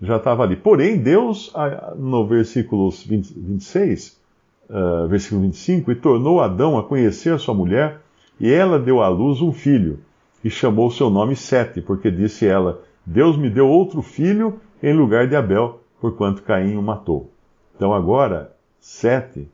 já 0.00 0.16
estava 0.16 0.42
ali. 0.42 0.56
Porém, 0.56 0.98
Deus, 0.98 1.52
no 1.96 2.26
versículo 2.26 2.90
20, 2.90 3.34
26, 3.34 4.20
uh, 4.68 5.08
versículo 5.08 5.42
25, 5.42 5.92
e 5.92 5.94
tornou 5.94 6.40
Adão 6.40 6.78
a 6.78 6.82
conhecer 6.82 7.34
a 7.34 7.38
sua 7.38 7.54
mulher, 7.54 8.00
e 8.38 8.50
ela 8.50 8.78
deu 8.78 9.02
à 9.02 9.08
luz 9.08 9.40
um 9.42 9.52
filho, 9.52 10.00
e 10.42 10.48
chamou 10.48 10.90
seu 10.90 11.10
nome 11.10 11.36
Sete, 11.36 11.82
porque 11.82 12.10
disse 12.10 12.46
ela: 12.46 12.82
Deus 13.04 13.36
me 13.36 13.50
deu 13.50 13.68
outro 13.68 14.00
filho 14.00 14.58
em 14.82 14.94
lugar 14.94 15.28
de 15.28 15.36
Abel, 15.36 15.80
porquanto 16.00 16.42
Caim 16.42 16.76
o 16.76 16.82
matou. 16.82 17.30
Então 17.76 17.92
agora, 17.92 18.56
Sete, 18.80 19.46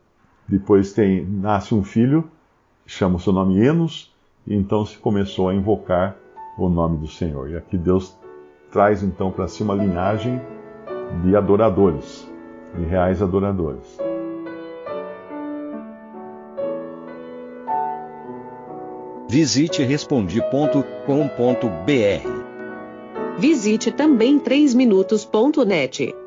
depois 0.47 0.93
tem, 0.93 1.25
nasce 1.25 1.75
um 1.75 1.83
filho, 1.83 2.29
chama 2.85 3.17
o 3.17 3.19
seu 3.19 3.33
nome 3.33 3.59
Enos, 3.59 4.13
e 4.45 4.55
então 4.55 4.85
se 4.85 4.97
começou 4.97 5.49
a 5.49 5.53
invocar 5.53 6.15
o 6.57 6.69
nome 6.69 6.97
do 6.97 7.07
Senhor. 7.07 7.49
E 7.49 7.57
aqui 7.57 7.77
Deus 7.77 8.16
traz 8.71 9.03
então 9.03 9.31
para 9.31 9.47
si 9.47 9.63
uma 9.63 9.73
linhagem 9.75 10.41
de 11.23 11.35
adoradores, 11.35 12.27
de 12.75 12.83
reais 12.83 13.21
adoradores. 13.21 13.97
Visite 19.29 19.83
respondi.com.br. 19.83 20.77
Visite 23.37 23.91
também 23.91 24.39
3minutos.net. 24.39 26.26